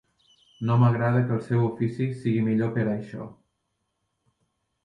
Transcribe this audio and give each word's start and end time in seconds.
No 0.69 0.77
m'agrada 0.83 1.19
que 1.27 1.35
el 1.35 1.43
seu 1.49 1.61
ofici 1.67 2.07
sigui 2.23 2.47
millor 2.49 2.73
per 2.79 2.89
això. 2.97 3.29